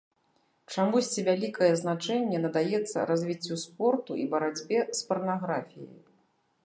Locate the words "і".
4.25-4.29